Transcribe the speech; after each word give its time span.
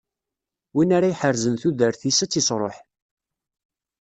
Win 0.75 0.89
ara 0.97 1.07
iḥerzen 1.11 1.55
tudert-is, 1.61 2.19
ad 2.23 2.29
tt-isṛuḥ. 2.29 2.75